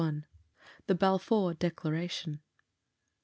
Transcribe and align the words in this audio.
THE 0.87 0.95
BALFOUR 0.95 1.53
DECLARATION. 1.53 2.39